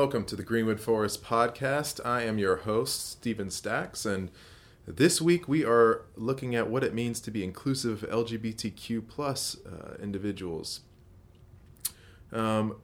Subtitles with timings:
[0.00, 2.00] welcome to the Greenwood Forest podcast.
[2.06, 4.30] I am your host, Stephen Stacks, and
[4.86, 9.96] this week we are looking at what it means to be inclusive LGBTQ plus uh,
[10.02, 10.80] individuals.
[12.32, 12.76] Um,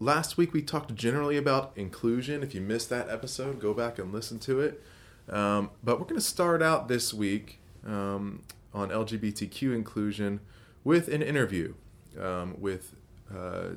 [0.00, 2.42] last week we talked generally about inclusion.
[2.42, 4.82] If you missed that episode, go back and listen to it.
[5.28, 8.42] Um, but we're going to start out this week um,
[8.74, 10.40] on LGBTQ inclusion
[10.82, 11.74] with an interview
[12.20, 12.96] um, with
[13.32, 13.74] uh,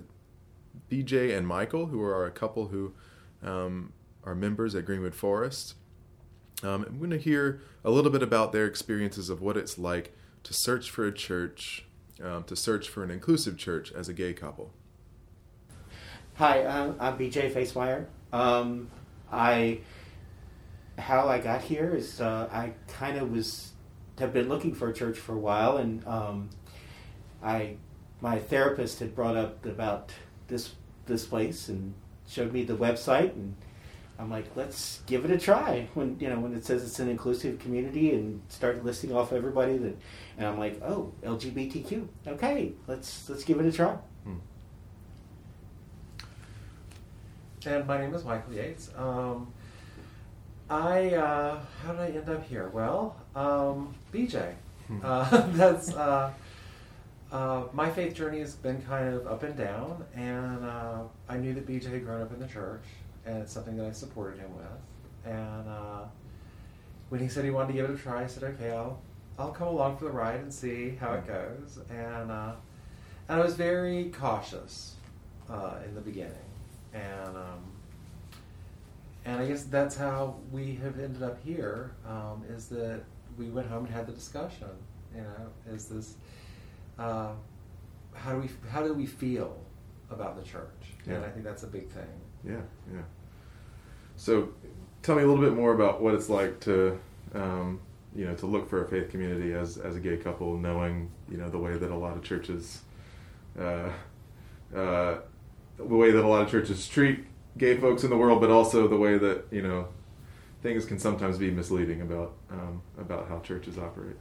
[0.90, 2.94] BJ and Michael, who are a couple who
[3.44, 5.76] um, are members at Greenwood Forest.
[6.64, 10.16] Um, I'm going to hear a little bit about their experiences of what it's like
[10.44, 11.86] to search for a church,
[12.24, 14.72] um, to search for an inclusive church as a gay couple.
[16.36, 18.06] Hi, I'm, I'm BJ Facewire.
[18.32, 18.90] Um,
[19.32, 19.80] I
[20.98, 23.74] how I got here is uh, I kind of was
[24.20, 26.50] have been looking for a church for a while, and um,
[27.44, 27.78] I
[28.22, 30.12] my therapist had brought up about
[30.48, 30.74] this
[31.06, 31.94] this place and
[32.28, 33.56] showed me the website, and
[34.18, 35.88] I'm like, let's give it a try.
[35.94, 39.78] When you know when it says it's an inclusive community and start listing off everybody
[39.78, 39.96] that,
[40.38, 42.08] and I'm like, oh, LGBTQ.
[42.28, 43.98] Okay, let's let's give it a try.
[44.24, 44.36] Hmm.
[47.66, 48.90] And my name is Michael Yates.
[48.96, 49.52] Um,
[50.70, 52.70] I uh, how did I end up here?
[52.70, 54.54] Well, um, BJ.
[54.88, 55.00] Hmm.
[55.04, 56.32] Uh, that's uh,
[57.36, 61.54] uh, my faith journey has been kind of up and down, and uh, I knew
[61.54, 62.84] that BJ had grown up in the church,
[63.26, 65.34] and it's something that I supported him with.
[65.34, 66.04] And uh,
[67.10, 69.02] when he said he wanted to give it a try, I said, "Okay, I'll
[69.38, 72.54] I'll come along for the ride and see how it goes." And and
[73.28, 74.96] I was very cautious
[75.50, 76.50] in the beginning,
[76.94, 77.36] and.
[77.36, 77.72] Um,
[79.28, 81.96] and I guess that's how we have ended up here.
[82.08, 83.02] Um, is that
[83.40, 84.70] we went home and had the discussion.
[85.16, 86.14] You know, is this
[86.98, 87.32] uh,
[88.14, 89.58] how do we how do we feel
[90.10, 90.70] about the church?
[91.06, 91.16] Yeah.
[91.16, 92.08] And I think that's a big thing.
[92.44, 92.62] Yeah,
[92.94, 93.02] yeah.
[94.16, 94.50] So,
[95.02, 97.00] tell me a little bit more about what it's like to,
[97.34, 97.82] um,
[98.16, 101.38] you know, to look for a faith community as as a gay couple, knowing you
[101.38, 102.82] know the way that a lot of churches,
[103.60, 103.90] uh,
[104.76, 105.18] uh,
[105.78, 107.26] the way that a lot of churches treat
[107.58, 109.88] gay folks in the world, but also the way that you know
[110.62, 114.16] things can sometimes be misleading about um, about how churches operate.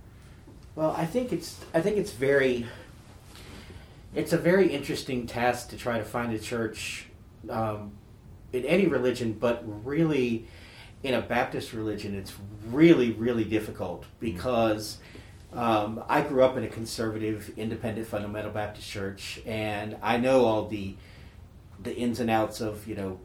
[0.74, 2.66] Well, I think it's I think it's very
[4.14, 7.06] it's a very interesting task to try to find a church
[7.48, 7.92] um,
[8.52, 10.46] in any religion, but really
[11.02, 12.32] in a Baptist religion, it's
[12.66, 14.20] really really difficult mm-hmm.
[14.20, 14.98] because.
[15.52, 20.66] Um, I grew up in a conservative, independent, fundamental Baptist church, and I know all
[20.66, 20.96] the
[21.80, 23.20] the ins and outs of you know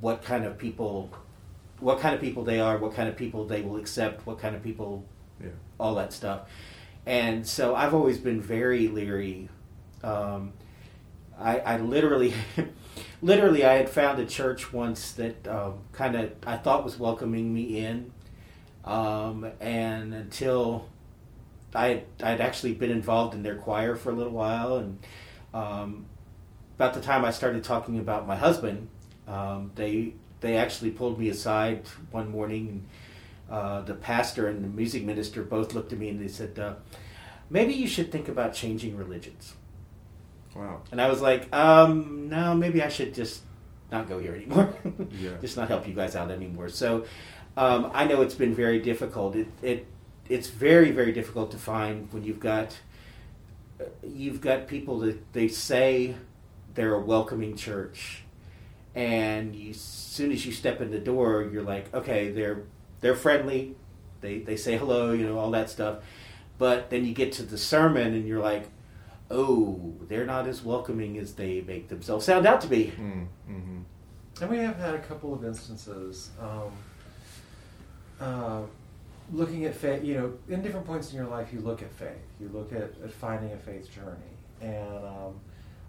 [0.00, 1.12] what kind of people
[1.78, 4.56] what kind of people they are what kind of people they will accept what kind
[4.56, 5.04] of people.
[5.80, 6.42] All that stuff.
[7.06, 9.48] And so i've always been very leery
[10.04, 10.52] um,
[11.38, 12.34] I, I, literally
[13.22, 17.52] literally i had found a church once that um, kind of i thought was welcoming
[17.52, 18.12] me in
[18.84, 20.88] um, and until
[21.74, 24.98] I I'd actually been involved in their choir for a little while, and
[25.54, 26.06] um,
[26.76, 28.88] about the time I started talking about my husband,
[29.28, 32.88] um, they they actually pulled me aside one morning, and
[33.50, 36.74] uh, the pastor and the music minister both looked at me and they said, uh,
[37.50, 39.54] "Maybe you should think about changing religions."
[40.54, 40.82] Wow.
[40.90, 43.42] And I was like, um, "No, maybe I should just
[43.90, 44.72] not go here anymore.
[45.10, 45.32] yeah.
[45.40, 47.04] Just not help you guys out anymore." So
[47.56, 49.34] um, I know it's been very difficult.
[49.34, 49.86] It it
[50.28, 52.78] it's very very difficult to find when you've got
[54.02, 56.14] you've got people that they say
[56.74, 58.22] they're a welcoming church,
[58.94, 62.62] and you, as soon as you step in the door, you're like, okay, they're
[63.00, 63.74] they're friendly,
[64.20, 65.98] they they say hello, you know, all that stuff.
[66.58, 68.68] But then you get to the sermon, and you're like,
[69.30, 72.92] oh, they're not as welcoming as they make themselves sound out to be.
[72.98, 73.78] Mm, mm-hmm.
[74.42, 76.30] And we have had a couple of instances.
[76.40, 76.72] Um,
[78.20, 78.62] uh,
[79.32, 82.20] looking at faith, you know, in different points in your life, you look at faith.
[82.40, 84.16] You look at, at finding a faith journey,
[84.60, 85.40] and um,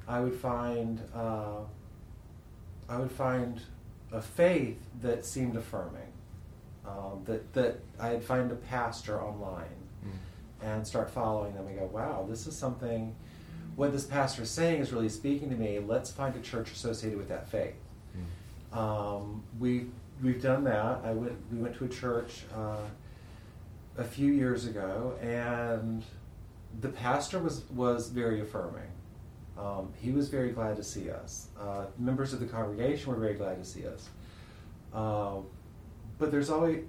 [0.08, 1.60] I would find uh,
[2.88, 3.60] I would find
[4.12, 6.12] a faith that seemed affirming.
[6.86, 9.66] Um, that that I'd find a pastor online
[10.04, 10.66] mm.
[10.66, 13.16] and start following them and go, wow, this is something.
[13.76, 15.80] What this pastor is saying is really speaking to me.
[15.80, 17.76] Let's find a church associated with that faith.
[18.74, 18.78] Mm.
[18.78, 19.88] Um, we
[20.24, 21.02] we've done that.
[21.04, 21.34] I went.
[21.52, 22.88] We went to a church uh,
[23.98, 26.04] a few years ago, and
[26.80, 28.90] the pastor was was very affirming.
[29.58, 31.48] Um, he was very glad to see us.
[31.60, 34.10] Uh, members of the congregation were very glad to see us.
[34.94, 35.42] Uh,
[36.22, 36.86] but there's always,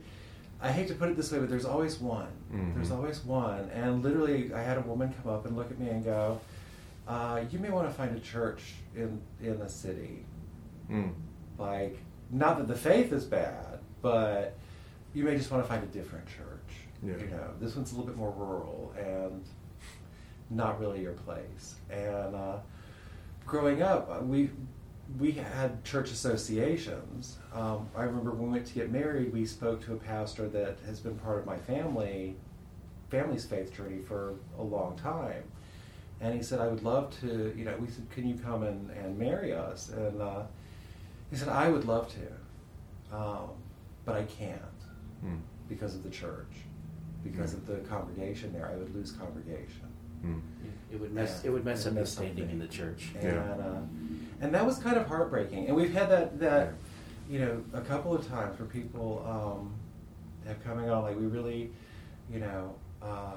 [0.61, 2.29] I hate to put it this way, but there's always one.
[2.53, 2.75] Mm-hmm.
[2.75, 3.69] There's always one.
[3.71, 6.41] And literally, I had a woman come up and look at me and go,
[7.09, 10.25] uh, You may want to find a church in, in the city.
[10.89, 11.15] Mm.
[11.59, 11.99] Like,
[12.31, 14.57] not that the faith is bad, but
[15.15, 16.77] you may just want to find a different church.
[17.03, 17.15] Yeah.
[17.17, 19.45] You know, this one's a little bit more rural and
[20.51, 21.75] not really your place.
[21.91, 22.59] And uh,
[23.47, 24.51] growing up, uh, we
[25.19, 27.39] we had church associations.
[27.55, 30.79] Um, I remember when we went to get married, we spoke to a pastor that
[30.87, 32.37] has been part of my family
[33.11, 35.43] family's faith journey for a long time.
[36.23, 38.91] And he said, I would love to, you know, we said, can you come and,
[38.93, 39.91] and marry us?
[39.91, 40.43] And uh,
[41.31, 43.51] he said, I would love to, um,
[44.05, 44.61] but I can't
[45.25, 45.39] Mm.
[45.69, 46.53] because of the church,
[47.23, 47.59] because Mm.
[47.59, 48.69] of the congregation there.
[48.73, 49.87] I would lose congregation.
[50.27, 50.41] Mm.
[50.91, 51.43] It would mess.
[51.45, 51.51] Yeah.
[51.51, 53.11] It would mess up the mess standing in the church.
[53.15, 53.41] And, Yeah.
[53.41, 53.81] uh,
[54.43, 55.69] and that was kind of heartbreaking.
[55.69, 56.75] And we've had that, that
[57.31, 59.73] you know, a couple of times where people um,
[60.47, 61.71] have coming on, like, we really,
[62.31, 63.35] you know, uh,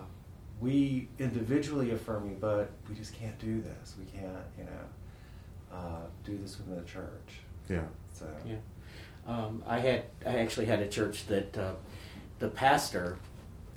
[0.60, 3.94] we individually affirm you, but we just can't do this.
[4.00, 7.40] We can't, you know, uh, do this within the church.
[7.70, 7.82] Yeah.
[8.12, 8.56] So, Yeah.
[9.28, 11.74] Um, I had I actually had a church that uh,
[12.38, 13.18] the pastor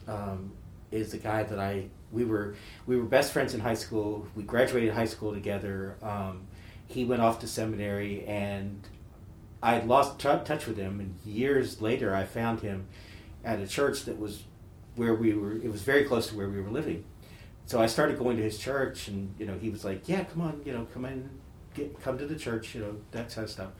[0.07, 0.53] um,
[0.91, 2.55] is the guy that I we were
[2.87, 4.27] we were best friends in high school.
[4.37, 5.97] We graduated high school together.
[6.03, 6.48] Um,
[6.89, 8.81] he went off to seminary, and
[9.63, 11.01] I lost t- touch with him.
[11.01, 12.89] And years later, I found him
[13.45, 14.45] at a church that was
[14.97, 15.53] where we were.
[15.53, 17.05] It was very close to where we were living.
[17.67, 20.41] So I started going to his church, and you know, he was like, "Yeah, come
[20.41, 21.29] on, you know, come in,
[21.75, 23.71] get come to the church, you know, that kind of stuff."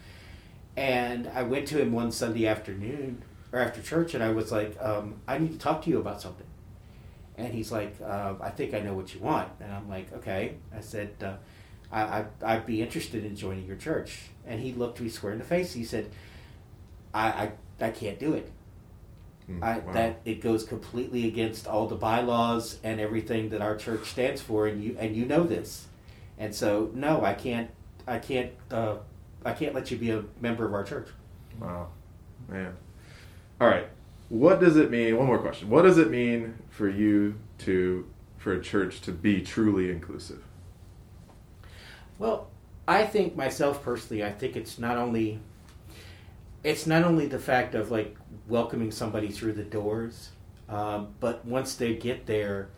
[0.77, 3.23] And I went to him one Sunday afternoon
[3.53, 6.21] or after church, and I was like, um, "I need to talk to you about
[6.21, 6.47] something."
[7.39, 10.57] And he's like, uh, "I think I know what you want." And I'm like, "Okay."
[10.77, 11.37] I said, uh,
[11.91, 15.39] I, I, "I'd be interested in joining your church." And he looked me square in
[15.39, 15.73] the face.
[15.73, 16.11] He said,
[17.15, 17.27] "I,
[17.81, 18.51] I, I can't do it.
[19.51, 19.63] Mm.
[19.63, 19.93] I, Wow.
[19.93, 24.67] that it goes completely against all the bylaws and everything that our church stands for,
[24.67, 25.87] and you and you know this,
[26.39, 27.71] and so no, I can't,
[28.07, 28.97] I can't, uh,
[29.45, 31.09] I can't let you be a member of our church.
[31.59, 31.89] Wow,
[32.49, 32.77] man.
[33.61, 33.89] All right.
[34.29, 35.17] What does it mean?
[35.17, 35.71] One more question.
[35.71, 38.07] What does it mean for you to
[38.37, 40.43] for a church to be truly inclusive?
[42.19, 42.49] Well,
[42.87, 45.41] I think myself personally, I think it's not only,
[46.65, 48.17] it's not only the fact of like
[48.49, 50.31] welcoming somebody through the doors,
[50.69, 52.69] um, but once they get there,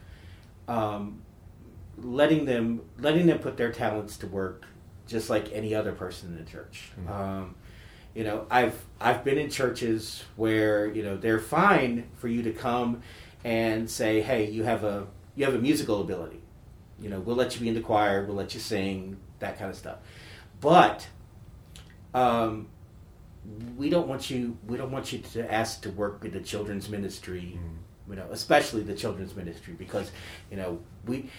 [0.69, 1.23] um,
[1.99, 4.67] letting them letting them put their talents to work,
[5.07, 6.91] just like any other person in the church.
[7.05, 7.11] Mhm.
[7.11, 7.55] Um,
[8.15, 12.53] you know, I've I've been in churches where you know they're fine for you to
[12.53, 13.03] come
[13.45, 15.07] and say, hey, you have a
[15.37, 16.41] you have a musical ability.
[17.01, 19.71] You know, we'll let you be in the choir, we'll let you sing, that kind
[19.71, 19.99] of stuff.
[20.61, 21.07] But
[22.15, 22.69] um,
[23.77, 26.89] we don't want you we don't want you to ask to work with the children's
[26.89, 27.59] ministry
[28.09, 30.11] you know, especially the children's ministry, because
[30.51, 31.31] you know we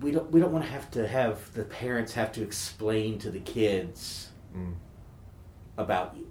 [0.00, 3.30] we don't we don't want to have to have the parents have to explain to
[3.30, 4.72] the kids Mm.
[5.76, 6.26] about you.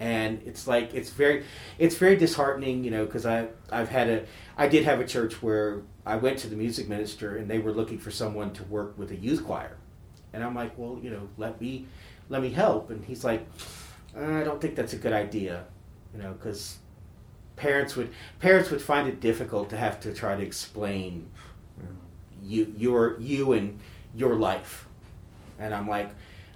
[0.00, 1.44] And it's like it's very
[1.78, 4.26] it's very disheartening, you know, because I I've had a
[4.56, 7.72] I did have a church where I went to the music minister and they were
[7.72, 9.76] looking for someone to work with a youth choir,
[10.32, 11.86] and I'm like, well, you know, let me
[12.28, 13.46] let me help, and he's like,
[14.16, 15.64] I don't think that's a good idea,
[16.14, 16.78] you know, because
[17.56, 18.10] parents would
[18.40, 21.28] parents would find it difficult to have to try to explain
[22.42, 23.78] you your you and
[24.14, 24.86] your life.
[25.58, 26.10] And i'm like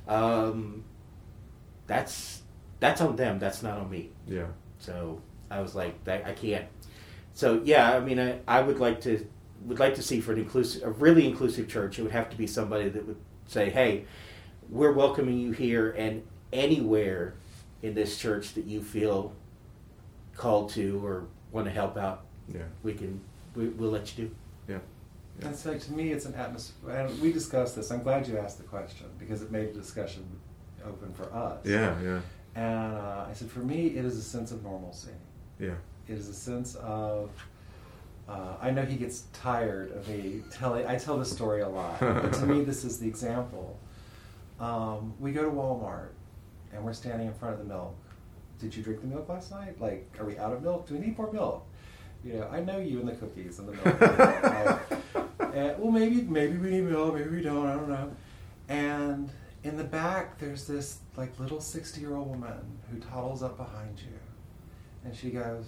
[0.08, 0.84] um,
[1.86, 2.42] that's
[2.80, 4.46] that's on them that's not on me Yeah.
[4.78, 5.20] so
[5.50, 6.66] i was like that i can't
[7.34, 9.26] so yeah i mean i, I would like to
[9.64, 12.36] would like to see for an inclusive a really inclusive church it would have to
[12.36, 13.16] be somebody that would
[13.46, 14.04] say hey
[14.70, 17.34] we're welcoming you here and anywhere
[17.82, 19.32] in this church that you feel
[20.36, 22.62] called to or want to help out Yeah.
[22.82, 23.20] we can
[23.54, 24.34] we, we'll let you do
[24.68, 24.78] Yeah.
[25.40, 27.90] And so to me, it's an atmosphere, and we discussed this.
[27.92, 30.24] I'm glad you asked the question because it made the discussion
[30.84, 31.64] open for us.
[31.64, 31.94] Yeah.
[32.02, 32.20] Yeah.
[32.58, 35.12] And uh, I said, for me, it is a sense of normalcy.
[35.60, 35.74] Yeah.
[36.08, 37.30] It is a sense of.
[38.28, 40.84] Uh, I know he gets tired of me telling.
[40.84, 43.78] I tell this story a lot, but to me, this is the example.
[44.58, 46.08] Um, we go to Walmart,
[46.74, 47.96] and we're standing in front of the milk.
[48.58, 49.80] Did you drink the milk last night?
[49.80, 50.88] Like, are we out of milk?
[50.88, 51.64] Do we need more milk?
[52.24, 54.80] You know, I know you and the cookies and the milk.
[55.44, 57.66] Like, and, well, maybe maybe we need milk, maybe we don't.
[57.66, 58.10] I don't know.
[58.68, 59.30] And
[59.64, 64.18] in the back, there's this like little sixty-year-old woman who toddles up behind you,
[65.04, 65.66] and she goes,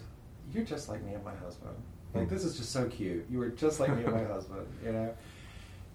[0.53, 1.75] "You're just like me and my husband.
[2.15, 3.27] Like this is just so cute.
[3.31, 5.15] You were just like me and my husband, you know."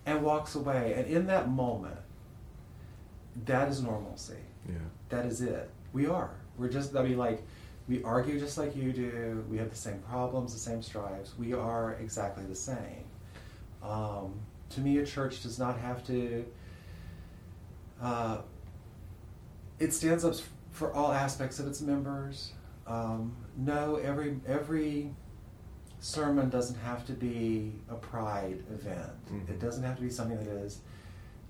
[0.06, 0.94] And walks away.
[0.96, 1.98] And in that moment,
[3.46, 4.36] that is normalcy.
[4.68, 4.76] Yeah.
[5.10, 5.70] That is it.
[5.94, 6.32] We are.
[6.58, 6.96] We're just.
[6.96, 7.42] I mean, like.
[7.88, 9.46] We argue just like you do.
[9.48, 11.38] We have the same problems, the same strives.
[11.38, 13.06] We are exactly the same.
[13.84, 14.40] Um,
[14.72, 16.44] to me, a church does not have to.
[18.02, 18.40] Uh,
[19.80, 20.36] it stands up
[20.72, 22.52] for all aspects of its members.
[22.88, 25.12] Um, no, every every
[26.00, 29.12] sermon doesn't have to be a pride event.
[29.32, 29.50] Mhm.
[29.50, 30.82] It doesn't have to be something that is.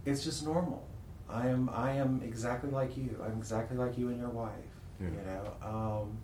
[0.06, 0.86] It's just normal.
[1.30, 3.20] I am I am exactly like you.
[3.24, 4.52] I'm exactly like you and your wife.
[5.02, 5.08] Yeah.
[5.08, 6.18] You know, um,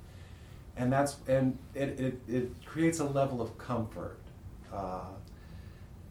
[0.78, 4.18] and that's and it, it, it creates a level of comfort.
[4.72, 5.10] Uh,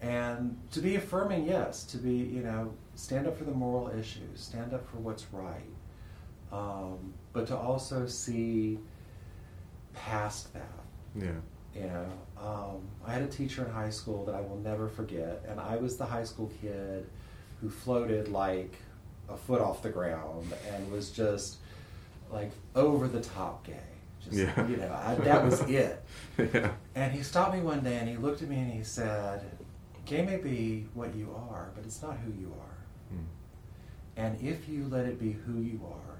[0.03, 4.41] and to be affirming, yes, to be you know stand up for the moral issues,
[4.41, 5.73] stand up for what's right,
[6.53, 8.79] um, but to also see
[9.95, 10.63] past that.
[11.15, 11.33] Yeah.
[11.75, 15.45] You know, um, I had a teacher in high school that I will never forget,
[15.49, 17.07] and I was the high school kid
[17.61, 18.75] who floated like
[19.29, 21.59] a foot off the ground and was just
[22.33, 23.77] like over the top gay.
[24.21, 24.67] Just, Yeah.
[24.67, 26.03] You know, I, that was it.
[26.39, 26.73] yeah.
[26.95, 29.45] And he stopped me one day and he looked at me and he said,
[30.07, 32.77] Gay may be what you are, but it's not who you are.
[33.13, 33.25] Mm.
[34.17, 36.19] And if you let it be who you are,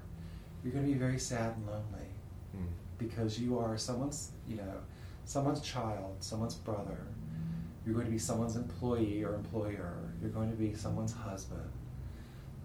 [0.63, 2.07] you're going to be very sad and lonely
[2.55, 2.67] Mm.
[2.97, 4.73] because you are someone's, you know,
[5.23, 6.97] someone's child, someone's brother.
[7.85, 9.93] You're going to be someone's employee or employer.
[10.21, 11.69] You're going to be someone's husband,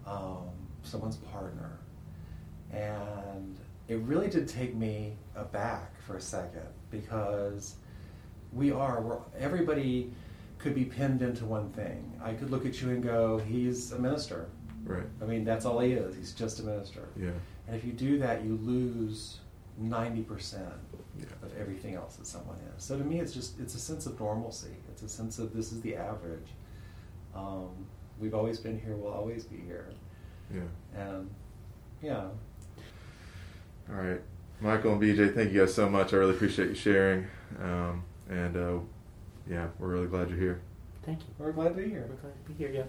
[0.05, 0.49] um,
[0.83, 1.79] someone's partner.
[2.71, 3.57] And
[3.87, 7.75] it really did take me aback for a second because
[8.51, 10.11] we are, we're, everybody
[10.59, 12.11] could be pinned into one thing.
[12.23, 14.49] I could look at you and go, he's a minister.
[14.83, 15.03] Right.
[15.21, 16.15] I mean, that's all he is.
[16.15, 17.07] He's just a minister.
[17.19, 17.29] Yeah.
[17.67, 19.39] And if you do that, you lose
[19.81, 20.59] 90%
[21.19, 21.25] Yeah.
[21.43, 22.83] of everything else that someone is.
[22.83, 24.75] So to me, it's just, it's a sense of normalcy.
[24.89, 26.47] It's a sense of this is the average.
[27.35, 27.69] Um,
[28.19, 29.89] we've always been here, we'll always be here.
[30.53, 30.61] Yeah.
[30.99, 31.29] And
[32.01, 32.27] yeah,
[33.89, 34.21] All right,
[34.61, 36.13] Michael and BJ, thank you guys so much.
[36.13, 37.27] I really appreciate you sharing.
[37.61, 38.79] Um, and uh,
[39.49, 40.61] yeah, we're really glad you're here.
[41.05, 41.27] Thank you.
[41.39, 42.05] we're glad to be here.
[42.09, 42.69] We're glad to be here.
[42.69, 42.83] Yeah.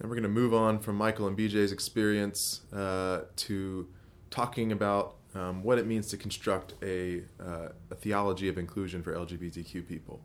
[0.00, 3.88] And we're going to move on from Michael and BJ's experience uh, to
[4.30, 9.12] talking about um, what it means to construct a, uh, a theology of inclusion for
[9.14, 10.20] LGBTQ people.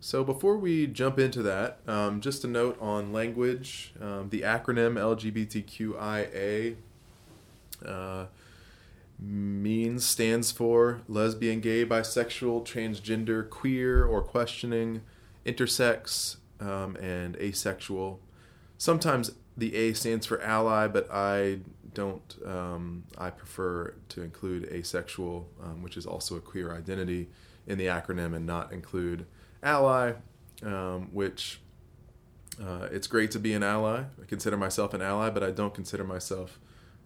[0.00, 3.92] So before we jump into that, um, just a note on language.
[4.00, 6.76] Um, the acronym LGBTQIA
[7.84, 8.26] uh,
[9.18, 15.02] means stands for lesbian, gay, bisexual, transgender, queer or questioning,
[15.44, 18.20] intersex, um, and asexual.
[18.78, 21.60] Sometimes the A stands for ally, but I
[21.94, 22.36] don't.
[22.44, 27.28] Um, I prefer to include asexual, um, which is also a queer identity,
[27.66, 29.26] in the acronym and not include
[29.62, 30.12] ally,
[30.62, 31.60] um, which
[32.62, 34.00] uh, it's great to be an ally.
[34.00, 36.58] I consider myself an ally, but I don't consider myself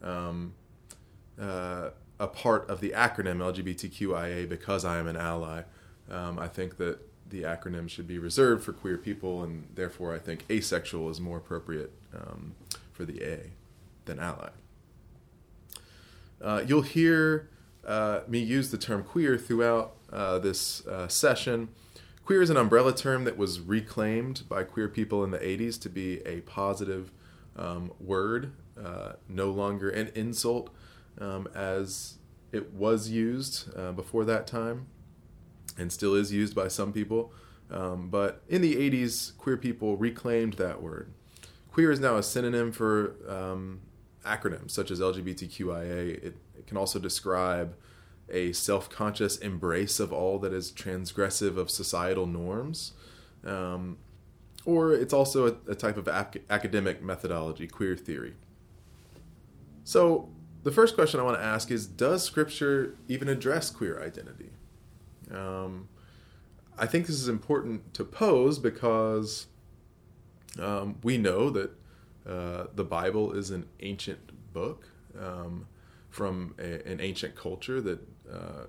[0.02, 0.54] um,
[1.40, 5.62] uh, a part of the acronym LGBTQIA because I am an ally.
[6.10, 10.18] Um, I think that the acronym should be reserved for queer people, and therefore I
[10.18, 12.54] think asexual is more appropriate um,
[12.92, 13.52] for the A
[14.04, 14.50] than ally.
[16.42, 17.48] Uh, you'll hear
[17.86, 21.68] uh, me use the term queer throughout uh, this uh, session.
[22.24, 25.88] Queer is an umbrella term that was reclaimed by queer people in the 80s to
[25.88, 27.12] be a positive
[27.56, 30.70] um, word, uh, no longer an insult
[31.20, 32.18] um, as
[32.52, 34.86] it was used uh, before that time
[35.78, 37.32] and still is used by some people.
[37.70, 41.12] Um, but in the 80s, queer people reclaimed that word.
[41.72, 43.80] Queer is now a synonym for um,
[44.24, 46.24] acronyms such as LGBTQIA.
[46.24, 47.76] It, it can also describe
[48.28, 52.92] a self conscious embrace of all that is transgressive of societal norms.
[53.44, 53.98] Um,
[54.64, 58.34] or it's also a, a type of ac- academic methodology, queer theory.
[59.84, 60.28] So,
[60.62, 64.50] the first question I want to ask is Does Scripture even address queer identity?
[65.32, 65.88] Um,
[66.78, 69.46] I think this is important to pose because
[70.58, 71.70] um, we know that
[72.26, 74.88] uh, the Bible is an ancient book
[75.18, 75.66] um,
[76.10, 78.00] from a, an ancient culture that
[78.30, 78.64] uh,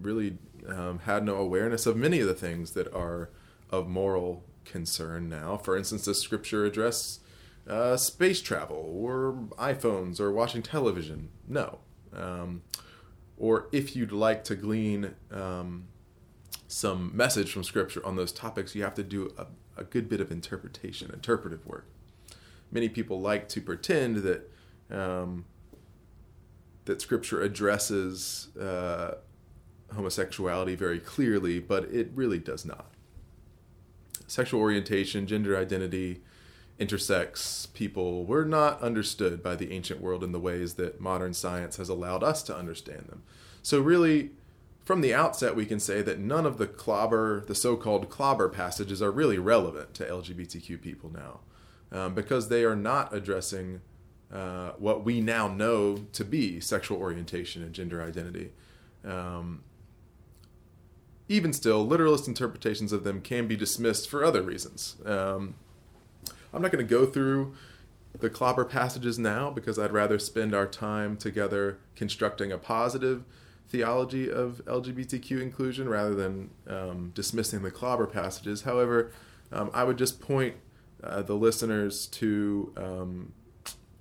[0.00, 3.30] really um, had no awareness of many of the things that are
[3.70, 5.56] of moral concern now.
[5.56, 7.20] For instance, does Scripture address
[7.68, 11.28] uh, space travel or iPhones or watching television?
[11.46, 11.80] No.
[12.12, 12.62] Um,
[13.36, 15.84] or if you'd like to glean um,
[16.66, 19.46] some message from Scripture on those topics, you have to do a,
[19.80, 21.86] a good bit of interpretation, interpretive work.
[22.70, 24.50] Many people like to pretend that
[24.90, 25.44] um,
[26.86, 29.16] that Scripture addresses uh,
[29.94, 32.92] homosexuality very clearly, but it really does not.
[34.26, 36.22] Sexual orientation, gender identity,
[36.78, 41.76] intersex people were not understood by the ancient world in the ways that modern science
[41.76, 43.22] has allowed us to understand them.
[43.62, 44.30] So, really,
[44.84, 48.48] from the outset, we can say that none of the clobber, the so called clobber
[48.48, 51.40] passages, are really relevant to LGBTQ people now.
[51.90, 53.80] um, because they are not addressing
[54.32, 58.50] uh, what we now know to be sexual orientation and gender identity.
[59.04, 59.62] Um,
[61.28, 64.96] even still, literalist interpretations of them can be dismissed for other reasons.
[65.04, 65.54] Um,
[66.52, 67.54] I'm not going to go through
[68.18, 73.24] the clobber passages now because I'd rather spend our time together constructing a positive
[73.68, 78.62] theology of LGBTQ inclusion rather than um, dismissing the clobber passages.
[78.62, 79.12] However,
[79.52, 80.56] um, I would just point
[81.02, 83.32] uh, the listeners to um,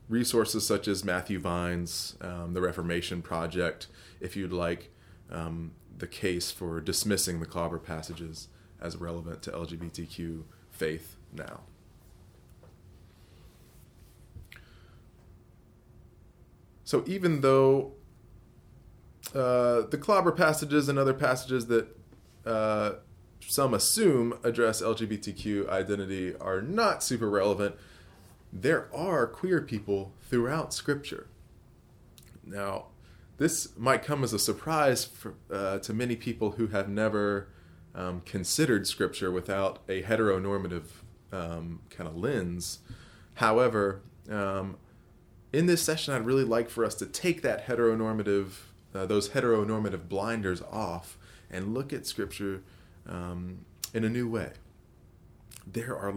[0.09, 3.87] resources such as Matthew Vines, um, the Reformation Project,
[4.19, 4.89] if you'd like
[5.29, 8.47] um, the case for dismissing the clobber passages
[8.79, 11.61] as relevant to LGBTQ faith now.
[16.87, 17.91] So even though
[19.35, 21.85] uh, the clobber passages and other passages that
[22.45, 22.91] uh,
[23.41, 27.75] some assume address LGBTQ identity are not super relevant,
[28.53, 31.27] there are queer people throughout Scripture.
[32.45, 32.85] Now,
[33.37, 37.49] this might come as a surprise for, uh, to many people who have never
[37.95, 40.85] um, considered Scripture without a heteronormative
[41.33, 42.79] um, kind of lens.
[43.33, 44.77] However, um,
[45.53, 48.51] in this session, I'd really like for us to take that heteronormative,
[48.93, 51.17] uh, those heteronormative blinders off
[51.49, 52.63] and look at Scripture
[53.07, 53.59] um,
[53.93, 54.51] in a new way.
[55.65, 56.13] There are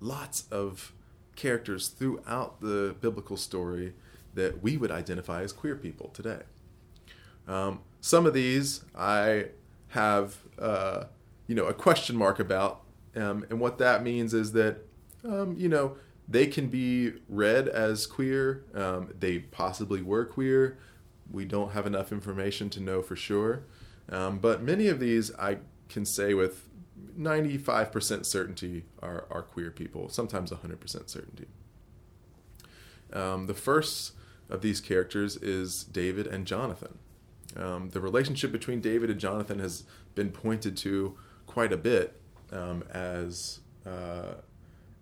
[0.00, 0.92] lots of
[1.36, 3.94] characters throughout the biblical story
[4.34, 6.40] that we would identify as queer people today.
[7.46, 9.46] Um, some of these I
[9.88, 11.04] have, uh,
[11.46, 12.82] you know, a question mark about,
[13.14, 14.78] um, and what that means is that,
[15.24, 15.96] um, you know,
[16.28, 18.64] they can be read as queer.
[18.74, 20.78] Um, they possibly were queer.
[21.30, 23.64] We don't have enough information to know for sure.
[24.08, 25.58] Um, but many of these I
[25.88, 26.68] can say with
[27.18, 31.46] 95% certainty are, are queer people, sometimes 100% certainty.
[33.12, 34.12] Um, the first
[34.48, 36.98] of these characters is David and Jonathan.
[37.56, 42.82] Um, the relationship between David and Jonathan has been pointed to quite a bit um,
[42.90, 44.34] as uh,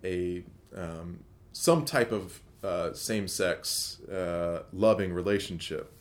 [0.03, 0.43] a
[0.75, 5.91] um, some type of uh, same-sex uh, loving relationship.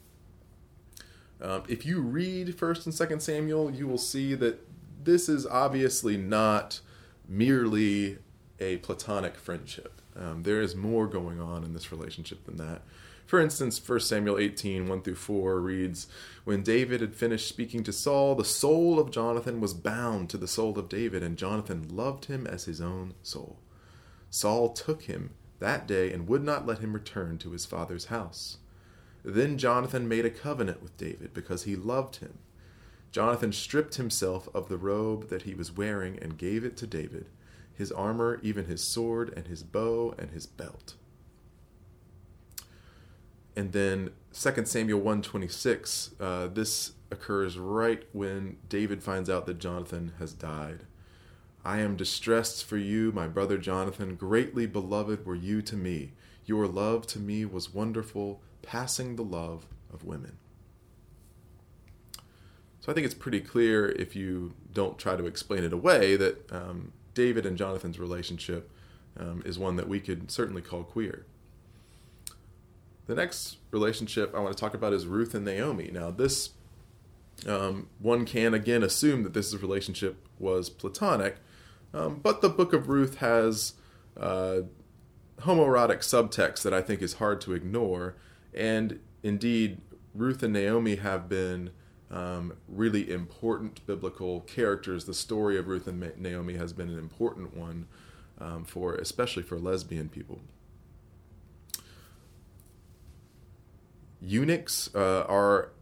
[1.40, 4.66] Um, if you read First and Second Samuel, you will see that
[5.02, 6.80] this is obviously not
[7.26, 8.18] merely
[8.58, 10.02] a platonic friendship.
[10.14, 12.82] Um, there is more going on in this relationship than that.
[13.26, 16.08] For instance, 1 Samuel 18, 1 through 4 reads
[16.44, 20.48] When David had finished speaking to Saul, the soul of Jonathan was bound to the
[20.48, 23.60] soul of David, and Jonathan loved him as his own soul.
[24.30, 28.58] Saul took him that day and would not let him return to his father's house.
[29.22, 32.38] Then Jonathan made a covenant with David because he loved him.
[33.12, 37.26] Jonathan stripped himself of the robe that he was wearing and gave it to David,
[37.74, 40.94] his armor, even his sword, and his bow, and his belt.
[43.56, 50.12] And then 2 Samuel 126, uh, this occurs right when David finds out that Jonathan
[50.18, 50.86] has died.
[51.64, 54.16] I am distressed for you, my brother Jonathan.
[54.16, 56.12] Greatly beloved were you to me.
[56.46, 60.38] Your love to me was wonderful, passing the love of women.
[62.80, 66.50] So I think it's pretty clear if you don't try to explain it away that
[66.50, 68.70] um, David and Jonathan's relationship
[69.18, 71.26] um, is one that we could certainly call queer.
[73.06, 75.90] The next relationship I want to talk about is Ruth and Naomi.
[75.92, 76.50] Now, this
[77.46, 81.36] um, one can again assume that this relationship was platonic,
[81.92, 83.74] um, but the book of Ruth has
[84.18, 84.60] uh,
[85.40, 88.16] homoerotic subtext that I think is hard to ignore.
[88.54, 89.80] And indeed,
[90.14, 91.70] Ruth and Naomi have been
[92.10, 95.04] um, really important biblical characters.
[95.04, 97.86] The story of Ruth and Naomi has been an important one
[98.38, 100.40] um, for, especially for lesbian people.
[104.20, 105.72] Eunuchs uh, are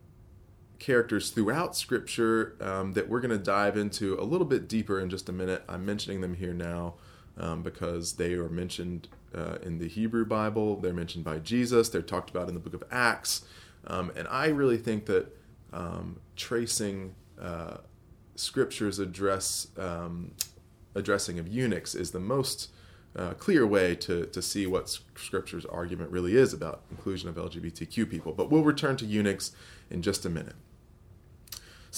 [0.79, 5.11] characters throughout Scripture um, that we're going to dive into a little bit deeper in
[5.11, 5.62] just a minute.
[5.69, 6.95] I'm mentioning them here now
[7.37, 12.03] um, because they are mentioned uh, in the Hebrew Bible, they're mentioned by Jesus, they're
[12.03, 13.45] talked about in the book of Acts.
[13.87, 15.37] Um, and I really think that
[15.73, 17.79] um, tracing uh,
[18.37, 20.33] Scripture's address um,
[20.95, 22.71] addressing of eunuchs is the most
[23.17, 28.09] uh, clear way to, to see what Scripture's argument really is about inclusion of LGBTQ
[28.09, 28.33] people.
[28.33, 29.53] But we'll return to eunuchs
[29.91, 30.55] in just a minute.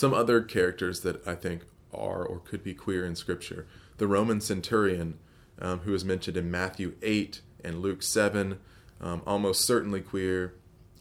[0.00, 3.66] Some other characters that I think are or could be queer in Scripture.
[3.98, 5.18] The Roman centurion,
[5.60, 8.58] um, who is mentioned in Matthew 8 and Luke 7,
[9.02, 10.54] um, almost certainly queer.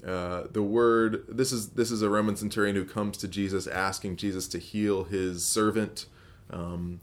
[0.06, 4.18] Uh, the word this is this is a Roman centurion who comes to Jesus asking
[4.18, 6.06] Jesus to heal his servant
[6.50, 7.00] um,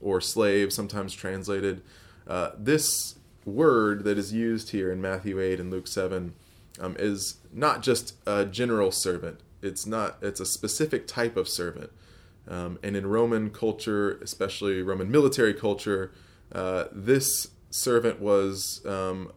[0.00, 1.82] or slave, sometimes translated.
[2.26, 6.32] Uh, this word that is used here in Matthew 8 and Luke 7
[6.80, 9.40] um, is not just a general servant.
[9.64, 10.18] It's not.
[10.22, 11.90] It's a specific type of servant.
[12.46, 16.12] Um, and in Roman culture, especially Roman military culture,
[16.52, 19.32] uh, this servant was um,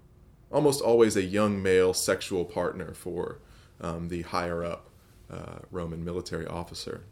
[0.51, 3.39] almost always a young male sexual partner for
[3.79, 4.89] um, the higher up
[5.31, 7.03] uh, Roman military officer.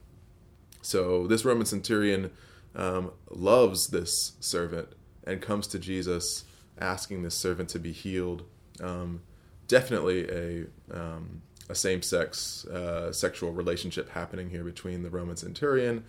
[0.82, 2.32] So this Roman centurion
[2.76, 4.90] um, loves this servant
[5.26, 6.44] and comes to Jesus
[6.78, 8.44] asking this servant to be healed.
[8.82, 9.22] Um,
[9.68, 16.04] definitely a um, a same sex uh, sexual relationship happening here between the Roman centurion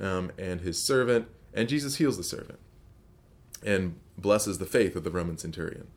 [0.00, 2.58] um, and his servant, and Jesus heals the servant
[3.64, 5.88] and blesses the faith of the Roman centurion.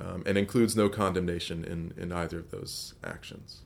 [0.00, 3.60] Um, and includes no condemnation in, in either of those actions.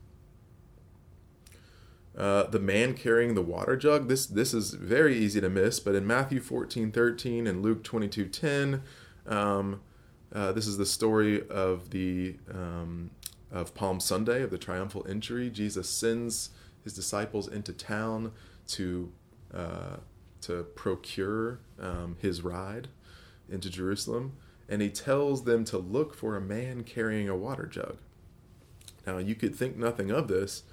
[2.15, 4.09] Uh, the man carrying the water jug.
[4.09, 8.09] This this is very easy to miss, but in Matthew fourteen thirteen and Luke twenty
[8.09, 8.83] two ten,
[9.27, 9.81] um,
[10.35, 13.11] uh, this is the story of the um,
[13.51, 15.51] of Palm Sunday of the triumphal entry.
[15.51, 16.51] Jesus sends
[16.85, 18.33] his disciples into town
[18.69, 19.13] to
[19.53, 19.97] uh,
[20.41, 22.89] to procure um, his ride
[23.51, 24.35] into Jerusalem,
[24.69, 27.99] and he tells them to look for a man carrying a water jug.
[29.07, 30.65] Now you could think nothing of this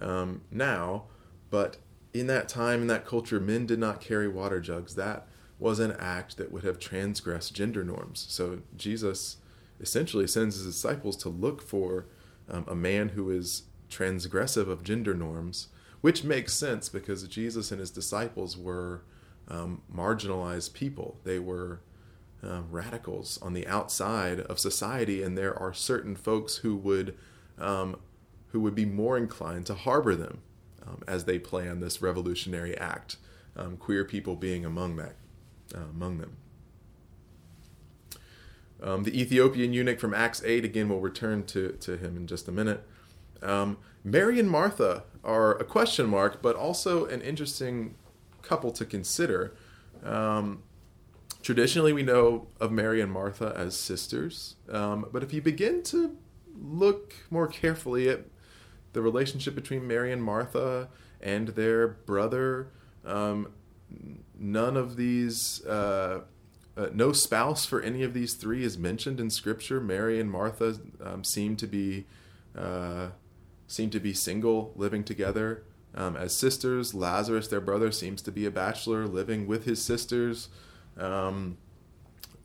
[0.00, 1.04] um, now,
[1.50, 1.76] but
[2.14, 4.94] in that time, in that culture, men did not carry water jugs.
[4.94, 5.26] That
[5.58, 8.26] was an act that would have transgressed gender norms.
[8.28, 9.36] So Jesus
[9.80, 12.06] essentially sends his disciples to look for
[12.52, 15.68] um, a man who is transgressive of gender norms,
[16.00, 19.02] which makes sense because Jesus and his disciples were
[19.48, 21.18] um, marginalized people.
[21.24, 21.80] They were
[22.44, 27.16] uh, radicals on the outside of society, and there are certain folks who would
[27.58, 27.96] um,
[28.48, 30.42] who would be more inclined to harbor them
[30.86, 33.16] um, as they plan this revolutionary act,
[33.56, 35.14] um, queer people being among that,
[35.74, 36.36] uh, among them.
[38.82, 42.48] Um, the Ethiopian eunuch from Acts 8, again, we'll return to, to him in just
[42.48, 42.84] a minute.
[43.40, 47.94] Um, Mary and Martha are a question mark, but also an interesting
[48.42, 49.54] couple to consider.
[50.04, 50.64] Um,
[51.42, 56.16] traditionally, we know of Mary and Martha as sisters, um, but if you begin to
[56.60, 58.24] look more carefully at
[58.92, 60.88] the relationship between Mary and Martha
[61.20, 62.68] and their brother.
[63.04, 63.52] Um,
[64.38, 66.22] none of these, uh,
[66.76, 69.80] uh, no spouse for any of these three is mentioned in Scripture.
[69.80, 72.06] Mary and Martha um, seem to be
[72.56, 73.08] uh,
[73.66, 76.94] seem to be single, living together um, as sisters.
[76.94, 80.48] Lazarus, their brother, seems to be a bachelor, living with his sisters.
[80.98, 81.56] Um,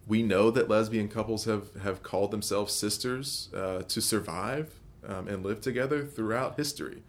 [0.07, 5.43] we know that lesbian couples have, have called themselves sisters uh, to survive um, and
[5.43, 7.03] live together throughout history.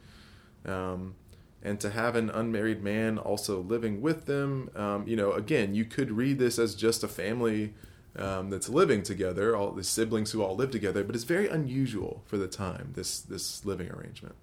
[1.62, 5.84] And to have an unmarried man also living with them, um, you know, again, you
[5.84, 7.74] could read this as just a family
[8.16, 12.22] um, that's living together, all the siblings who all live together, but it's very unusual
[12.26, 14.34] for the time, this, this living arrangement.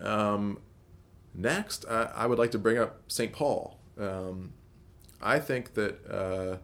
[0.00, 0.58] Um,
[1.34, 3.32] next, I, I, would like to bring up St.
[3.32, 3.78] Paul.
[3.98, 4.52] Um,
[5.20, 6.56] I think that uh,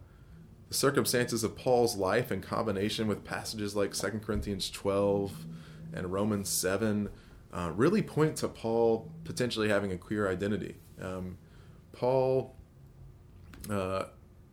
[0.68, 5.46] the circumstances of Paul's life in combination with passages like 2 Corinthians 12
[5.92, 7.08] and Romans 7
[7.52, 10.76] uh, really point to Paul potentially having a queer identity.
[11.00, 11.38] Um,
[11.92, 12.54] Paul
[13.70, 14.04] uh,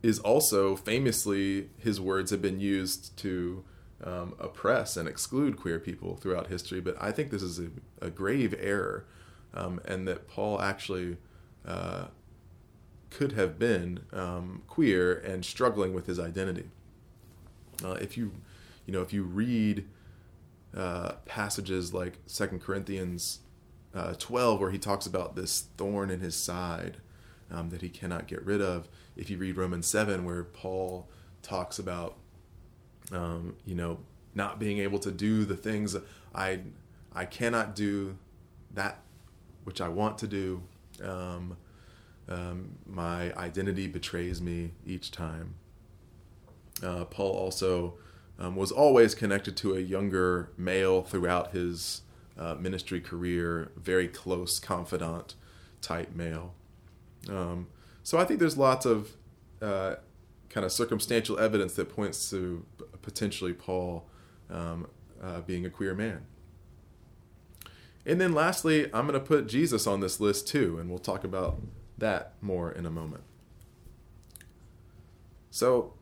[0.02, 3.64] is also famously, his words have been used to
[4.04, 7.68] um, oppress and exclude queer people throughout history, but I think this is a,
[8.00, 9.06] a grave error,
[9.54, 11.16] um, and that Paul actually
[11.66, 12.06] uh,
[13.10, 16.68] could have been um, queer and struggling with his identity.
[17.84, 18.32] Uh, if you,
[18.86, 19.86] you know, if you read
[20.74, 23.40] uh, passages like Second Corinthians
[23.94, 26.98] uh, 12, where he talks about this thorn in his side
[27.50, 28.88] um, that he cannot get rid of.
[29.16, 31.08] If you read Romans 7, where Paul
[31.42, 32.16] talks about,
[33.12, 33.98] um, you know,
[34.34, 35.96] not being able to do the things
[36.34, 36.60] I,
[37.14, 38.18] I cannot do
[38.74, 39.00] that
[39.64, 40.62] which I want to do.
[41.02, 41.56] Um,
[42.28, 45.54] um, my identity betrays me each time.
[46.82, 47.94] Uh, Paul also
[48.38, 52.02] um, was always connected to a younger male throughout his
[52.38, 55.34] uh, ministry career, very close confidant
[55.80, 56.54] type male.
[57.28, 57.68] Um,
[58.02, 59.10] so I think there's lots of
[59.62, 59.96] uh,
[60.48, 62.64] kind of circumstantial evidence that points to
[63.02, 64.06] potentially Paul
[64.50, 64.86] um,
[65.22, 66.26] uh, being a queer man.
[68.04, 71.24] And then lastly, I'm going to put Jesus on this list too, and we'll talk
[71.24, 71.60] about
[71.98, 73.24] that more in a moment.
[75.50, 75.94] So,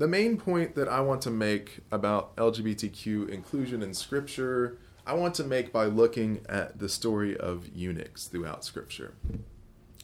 [0.00, 5.34] the main point that I want to make about LGBTQ inclusion in Scripture, I want
[5.34, 9.12] to make by looking at the story of eunuchs throughout Scripture.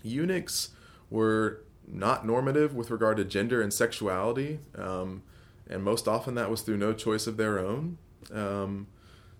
[0.03, 0.69] Eunuchs
[1.09, 5.23] were not normative with regard to gender and sexuality, um,
[5.67, 7.97] and most often that was through no choice of their own.
[8.31, 8.89] Um,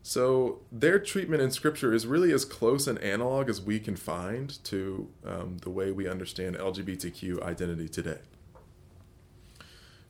[0.03, 4.65] so their treatment in Scripture is really as close an analog as we can find
[4.65, 8.21] to um, the way we understand LGBTQ identity today.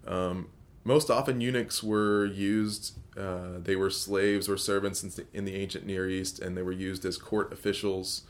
[0.06, 0.48] Um,
[0.84, 5.56] most often, eunuchs were used, uh, they were slaves or servants in the, in the,
[5.56, 8.22] ancient Near East, and they were used as court officials.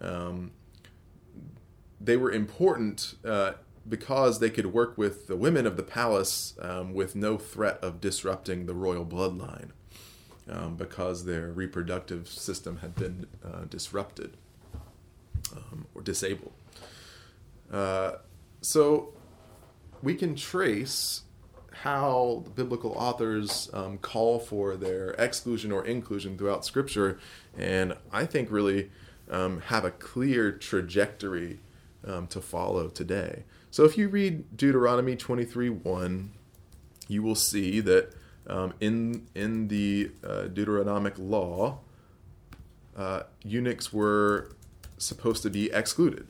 [0.00, 0.52] Um,
[2.00, 3.52] they were important uh,
[3.86, 8.00] because they could work with the women of the palace um, with no threat of
[8.00, 9.70] disrupting the royal bloodline
[10.50, 14.36] um, because their reproductive system had been uh, disrupted
[15.54, 16.52] um, or disabled.
[17.72, 18.12] Uh,
[18.60, 19.12] so
[20.02, 21.22] we can trace
[21.82, 27.18] how biblical authors um, call for their exclusion or inclusion throughout Scripture,
[27.56, 28.90] and I think really
[29.30, 31.60] um, have a clear trajectory
[32.04, 33.44] um, to follow today.
[33.70, 36.30] So if you read Deuteronomy 23 1,
[37.06, 38.12] you will see that
[38.46, 41.80] um, in in the uh, Deuteronomic law,
[42.96, 44.50] uh, eunuchs were
[44.96, 46.26] supposed to be excluded.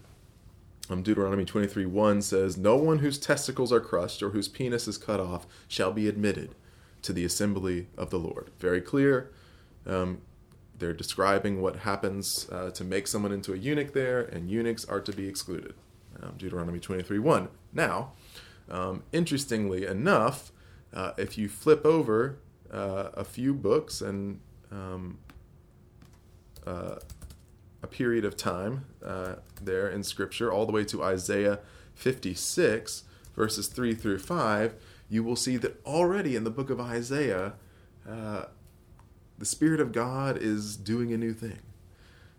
[0.90, 4.98] Um, Deuteronomy 23 1 says, No one whose testicles are crushed or whose penis is
[4.98, 6.55] cut off shall be admitted
[7.03, 8.51] to the assembly of the Lord.
[8.59, 9.31] Very clear.
[9.87, 10.22] Um,
[10.79, 15.01] they're describing what happens uh, to make someone into a eunuch there, and eunuchs are
[15.01, 15.74] to be excluded.
[16.22, 17.48] Um, Deuteronomy 23 1.
[17.72, 18.12] Now,
[18.70, 20.53] um, interestingly enough,
[20.92, 22.38] uh, if you flip over
[22.72, 25.18] uh, a few books and um,
[26.66, 26.96] uh,
[27.82, 31.60] a period of time uh, there in Scripture, all the way to Isaiah
[31.94, 34.74] 56, verses 3 through 5,
[35.08, 37.54] you will see that already in the book of Isaiah,
[38.08, 38.44] uh,
[39.38, 41.58] the Spirit of God is doing a new thing.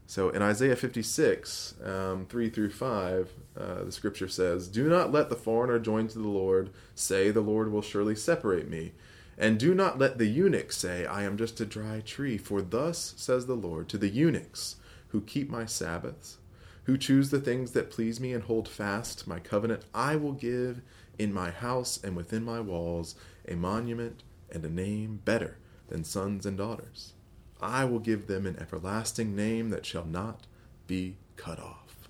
[0.10, 5.30] So in Isaiah 56, um, 3 through 5, uh, the scripture says, Do not let
[5.30, 8.94] the foreigner join to the Lord, say, The Lord will surely separate me.
[9.38, 12.40] And do not let the eunuch say, I am just a dry tree.
[12.40, 14.78] For thus says the Lord to the eunuchs
[15.10, 16.38] who keep my Sabbaths,
[16.84, 20.82] who choose the things that please me and hold fast my covenant, I will give
[21.18, 23.16] in my house and within my walls
[23.48, 27.14] a monument and a name better than sons and daughters.
[27.62, 30.48] I will give them an everlasting name that shall not
[30.88, 32.10] be cut off.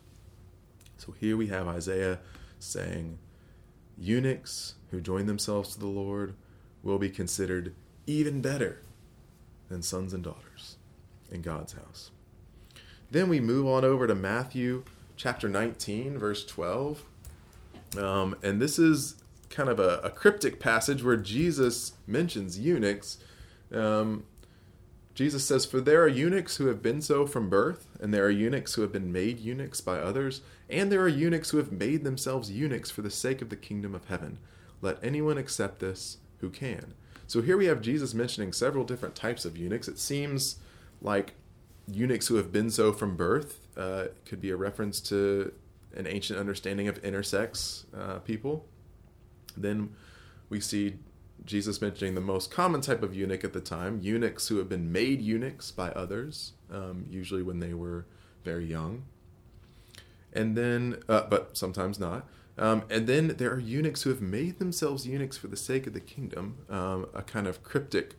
[0.97, 2.19] So here we have Isaiah
[2.59, 3.17] saying,
[3.97, 6.35] eunuchs who join themselves to the Lord
[6.83, 7.73] will be considered
[8.05, 8.81] even better
[9.69, 10.77] than sons and daughters
[11.31, 12.11] in God's house.
[13.11, 14.83] Then we move on over to Matthew
[15.15, 17.03] chapter 19, verse 12.
[17.97, 19.15] Um, and this is
[19.49, 23.17] kind of a, a, cryptic passage where Jesus mentions eunuchs.
[23.73, 24.25] Um,
[25.15, 28.29] Jesus says, For there are eunuchs who have been so from birth, and there are
[28.29, 32.03] eunuchs who have been made eunuchs by others, and there are eunuchs who have made
[32.03, 34.37] themselves eunuchs for the sake of the kingdom of heaven.
[34.81, 36.93] Let anyone accept this who can.
[37.25, 39.87] So here we have Jesus mentioning several different types of eunuchs.
[39.87, 40.57] It seems
[41.01, 41.33] like
[41.91, 45.53] eunuchs who have been so from birth uh, could be a reference to
[45.95, 48.65] an ancient understanding of intersex uh, people.
[49.57, 49.95] Then
[50.49, 50.95] we see
[51.45, 54.91] Jesus mentioning the most common type of eunuch at the time eunuchs who have been
[54.91, 58.05] made eunuchs by others, um, usually when they were
[58.43, 59.03] very young.
[60.31, 62.27] And then, uh, but sometimes not.
[62.57, 65.93] Um, and then there are eunuchs who have made themselves eunuchs for the sake of
[65.93, 68.15] the kingdom, um, a kind of cryptic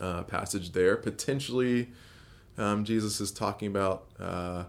[0.00, 0.96] uh, passage there.
[0.96, 1.90] Potentially,
[2.58, 4.64] um, Jesus is talking about uh,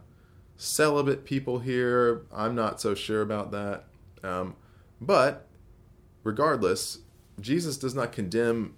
[0.58, 2.26] celibate people here.
[2.34, 3.86] I'm not so sure about that.
[4.24, 4.56] Um,
[5.02, 5.48] but
[6.24, 7.00] regardless,
[7.40, 8.76] Jesus does not condemn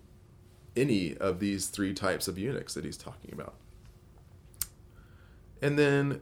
[0.75, 3.55] any of these three types of eunuchs that he's talking about.
[5.61, 6.21] And then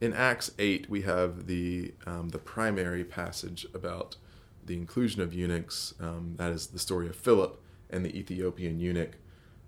[0.00, 4.16] in Acts 8, we have the, um, the primary passage about
[4.64, 5.94] the inclusion of eunuchs.
[5.98, 9.16] Um, that is the story of Philip and the Ethiopian eunuch,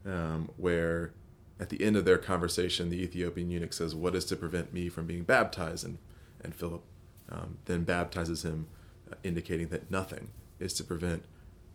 [0.06, 1.12] um, where
[1.60, 4.88] at the end of their conversation, the Ethiopian eunuch says, What is to prevent me
[4.88, 5.84] from being baptized?
[5.84, 5.98] And,
[6.42, 6.82] and Philip
[7.30, 8.66] um, then baptizes him,
[9.12, 11.22] uh, indicating that nothing is to prevent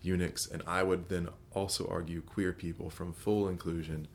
[0.01, 4.07] eunuchs, and I would then also argue queer people from full inclusion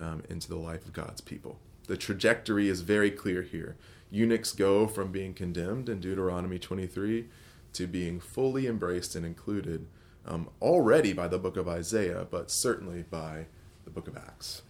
[0.00, 1.58] um, into the life of God's people.
[1.86, 3.76] The trajectory is very clear here.
[4.10, 7.26] Eunuchs go from being condemned in Deuteronomy 23
[7.74, 9.86] to being fully embraced and included
[10.26, 13.46] um, already by the book of Isaiah, but certainly by
[13.84, 14.62] the book of Acts.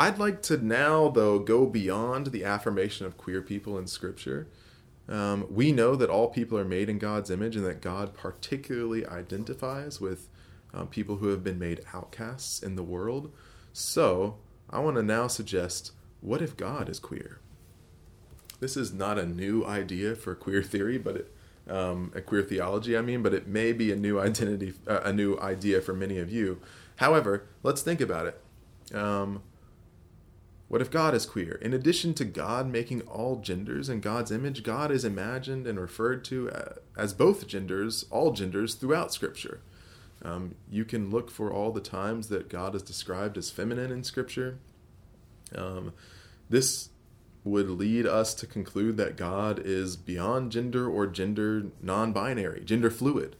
[0.00, 4.48] I'd like to now, though, go beyond the affirmation of queer people in Scripture
[5.08, 9.04] um, we know that all people are made in God's image and that God particularly
[9.04, 10.28] identifies with
[10.72, 13.32] um, people who have been made outcasts in the world.
[13.72, 14.38] So,
[14.70, 17.40] I want to now suggest what if God is queer?
[18.60, 21.34] this is not a new idea for queer theory, but it,
[21.68, 25.12] um, a queer theology, I mean, but it may be a new identity, uh, a
[25.12, 26.60] new idea for many of you.
[26.96, 28.94] However, let's think about it.
[28.94, 29.42] Um,
[30.70, 31.58] what if God is queer?
[31.60, 36.24] In addition to God making all genders in God's image, God is imagined and referred
[36.26, 36.48] to
[36.96, 39.62] as both genders, all genders, throughout Scripture.
[40.22, 44.04] Um, you can look for all the times that God is described as feminine in
[44.04, 44.60] Scripture.
[45.56, 45.92] Um,
[46.48, 46.90] this
[47.42, 52.92] would lead us to conclude that God is beyond gender or gender non binary, gender
[52.92, 53.34] fluid.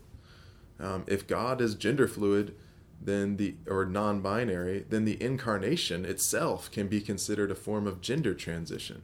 [0.81, 2.57] Um, if God is gender fluid,
[3.01, 8.35] then the or non-binary, then the incarnation itself can be considered a form of gender
[8.35, 9.03] transition.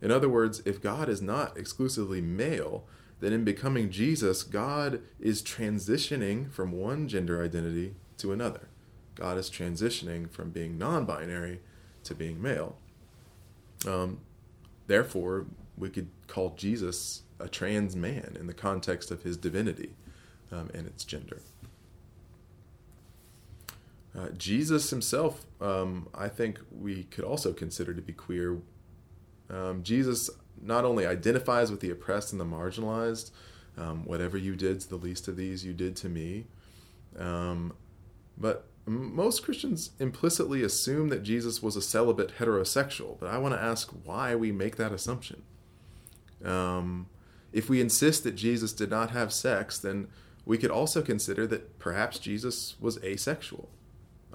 [0.00, 2.84] In other words, if God is not exclusively male,
[3.20, 8.68] then in becoming Jesus, God is transitioning from one gender identity to another.
[9.16, 11.60] God is transitioning from being non-binary
[12.04, 12.76] to being male.
[13.86, 14.20] Um,
[14.86, 19.94] therefore, we could call Jesus a trans man in the context of his divinity
[20.52, 21.40] um, and its gender.
[24.16, 28.58] Uh, Jesus himself, um, I think we could also consider to be queer.
[29.50, 33.30] Um, Jesus not only identifies with the oppressed and the marginalized,
[33.76, 36.46] um, whatever you did to the least of these, you did to me.
[37.16, 37.74] Um,
[38.36, 43.18] but most Christians implicitly assume that Jesus was a celibate heterosexual.
[43.20, 45.42] But I want to ask why we make that assumption.
[46.44, 47.08] Um,
[47.52, 50.08] if we insist that Jesus did not have sex, then
[50.44, 53.68] we could also consider that perhaps Jesus was asexual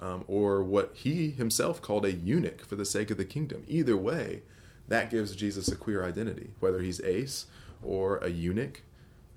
[0.04, 3.64] um, or what he himself called a eunuch for the sake of the kingdom.
[3.66, 4.42] Either way,
[4.86, 7.46] that gives Jesus a queer identity, whether he's ace
[7.82, 8.82] or a eunuch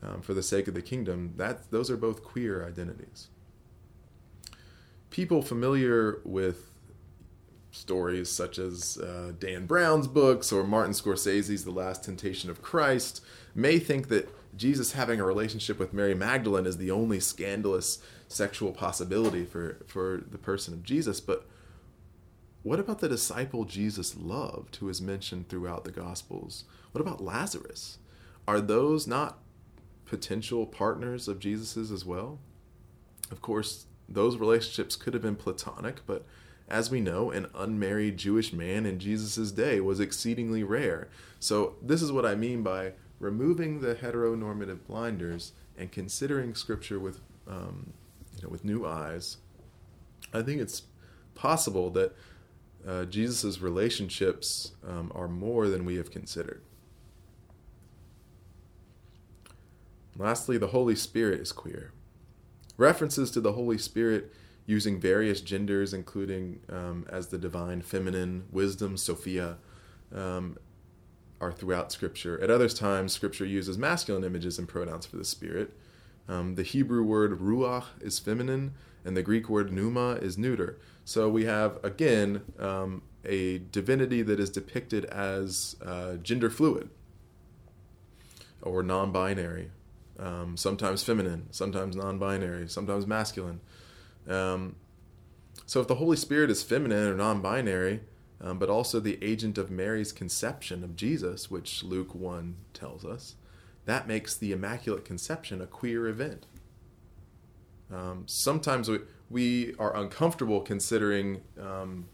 [0.03, 1.33] um, for the sake of the kingdom.
[1.37, 3.29] That those are both queer identities.
[5.09, 6.69] People familiar with
[7.71, 13.23] stories such as uh, Dan Brown's books or Martin Scorsese's The Last Temptation of Christ
[13.55, 18.71] may think that Jesus having a relationship with Mary Magdalene is the only scandalous sexual
[18.71, 21.21] possibility for, for the person of Jesus.
[21.21, 21.45] But
[22.63, 26.65] what about the disciple Jesus loved, who is mentioned throughout the Gospels?
[26.91, 27.99] What about Lazarus?
[28.47, 29.39] Are those not
[30.05, 32.39] potential partners of Jesus's as well?
[33.31, 36.25] Of course, those relationships could have been platonic, but
[36.69, 41.07] as we know, an unmarried Jewish man in Jesus' day was exceedingly rare.
[41.39, 47.21] So, this is what I mean by removing the heteronormative blinders and considering Scripture with
[47.47, 47.93] um,
[48.35, 49.37] you know, with new eyes,
[50.33, 50.83] I think it's
[51.35, 52.15] possible that
[52.87, 56.61] uh, Jesus' relationships um, are more than we have considered.
[60.17, 61.91] Lastly, the Holy Spirit is queer.
[62.75, 64.33] References to the Holy Spirit
[64.65, 69.57] using various genders, including um, as the divine feminine, wisdom, Sophia,
[70.13, 70.57] um,
[71.39, 72.41] are throughout Scripture.
[72.41, 75.73] At other times, Scripture uses masculine images and pronouns for the Spirit.
[76.27, 78.73] Um, the Hebrew word ruach is feminine,
[79.05, 80.77] and the Greek word pneuma is neuter.
[81.05, 86.89] So we have, again, um, a divinity that is depicted as uh, gender fluid
[88.61, 89.71] or non binary,
[90.19, 93.61] um, sometimes feminine, sometimes non binary, sometimes masculine.
[94.27, 94.75] Um,
[95.65, 98.01] so if the Holy Spirit is feminine or non binary,
[98.41, 103.35] um, but also the agent of Mary's conception of Jesus, which Luke 1 tells us,
[103.85, 106.45] that makes the Immaculate Conception a queer event.
[107.91, 112.09] Um, sometimes we, we are uncomfortable considering, um,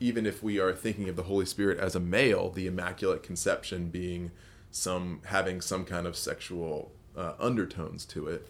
[0.00, 3.88] even if we are thinking of the Holy Spirit as a male, the Immaculate Conception
[3.90, 4.32] being
[4.70, 8.48] some having some kind of sexual uh, undertones to it.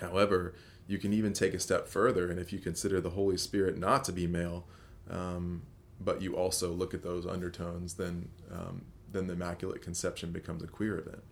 [0.00, 0.54] However,
[0.86, 4.04] you can even take a step further, and if you consider the Holy Spirit not
[4.04, 4.64] to be male,
[5.10, 5.62] um,
[6.00, 8.82] but you also look at those undertones, then um,
[9.12, 11.22] then the Immaculate Conception becomes a queer event.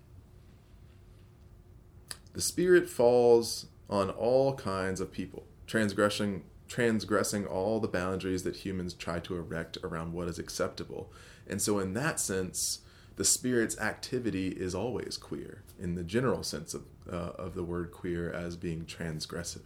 [2.32, 8.92] The Spirit falls on all kinds of people, transgressing transgressing all the boundaries that humans
[8.92, 11.10] try to erect around what is acceptable.
[11.46, 12.80] And so in that sense,
[13.16, 17.90] the spirit's activity is always queer in the general sense of, uh, of the word
[17.90, 19.64] queer as being transgressive.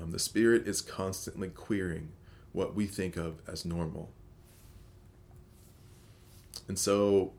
[0.00, 2.10] Um, the spirit is constantly queering
[2.52, 4.10] what we think of as normal.
[6.68, 7.32] And so,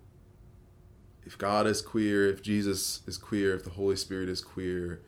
[1.25, 5.01] if God is queer, if Jesus is queer, if the Holy Spirit is queer,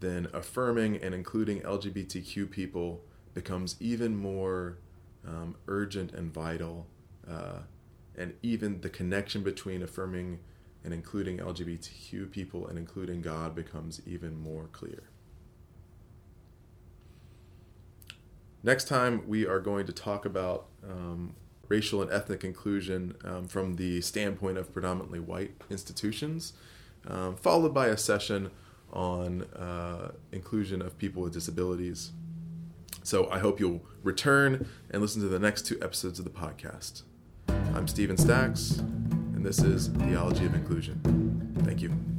[0.00, 3.02] then affirming and including LGBTQ people
[3.34, 4.78] becomes even more
[5.26, 6.86] um, urgent and vital.
[7.28, 7.60] Uh,
[8.16, 10.38] and even the connection between affirming
[10.84, 15.02] and including LGBTQ people and including God becomes even more clear.
[18.68, 21.34] Next time, we are going to talk about um,
[21.68, 26.52] racial and ethnic inclusion um, from the standpoint of predominantly white institutions,
[27.06, 28.50] um, followed by a session
[28.92, 32.12] on uh, inclusion of people with disabilities.
[33.02, 37.04] So I hope you'll return and listen to the next two episodes of the podcast.
[37.74, 41.54] I'm Stephen Stacks, and this is Theology of Inclusion.
[41.64, 42.17] Thank you.